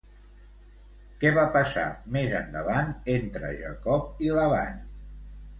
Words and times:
Què 1.23 1.31
va 1.35 1.43
passar 1.57 1.83
més 2.17 2.33
endavant 2.39 2.91
entre 3.19 3.55
Jacob 3.63 4.25
i 4.29 4.37
Laban? 4.39 4.85